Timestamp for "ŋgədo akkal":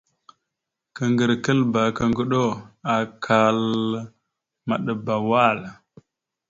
2.09-3.61